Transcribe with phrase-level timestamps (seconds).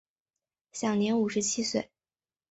[0.71, 1.91] 享年五十七岁。